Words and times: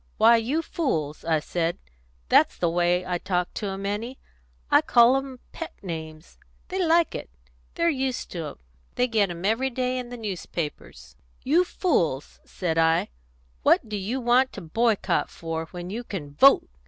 'Why, 0.17 0.37
you 0.37 0.63
fools,' 0.63 1.23
said 1.41 1.75
I 1.75 1.91
that's 2.27 2.57
the 2.57 2.71
way 2.71 3.05
I 3.05 3.19
talk 3.19 3.53
to 3.53 3.67
'em, 3.67 3.85
Annie; 3.85 4.17
I 4.71 4.81
call 4.81 5.15
'em 5.15 5.39
pet 5.51 5.73
names; 5.83 6.39
they 6.69 6.83
like 6.83 7.13
it; 7.13 7.29
they're 7.75 7.87
used 7.87 8.31
to 8.31 8.45
'em; 8.47 8.55
they 8.95 9.07
get 9.07 9.29
'em 9.29 9.45
every 9.45 9.69
day 9.69 9.99
in 9.99 10.09
the 10.09 10.17
newspapers 10.17 11.15
'you 11.43 11.63
fools,' 11.63 12.39
said 12.43 12.79
I, 12.79 13.09
'what 13.61 13.87
do 13.87 13.95
you 13.95 14.19
want 14.19 14.51
to 14.53 14.61
boycott 14.61 15.29
for, 15.29 15.65
when 15.67 15.91
you 15.91 16.03
can 16.03 16.33
vote? 16.33 16.67